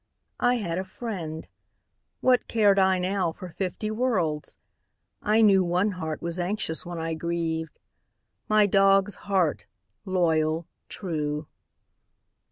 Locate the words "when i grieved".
6.83-7.77